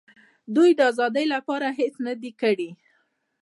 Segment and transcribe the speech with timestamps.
[0.55, 2.69] دوی د آزادۍ لپاره هېڅ نه دي کړي.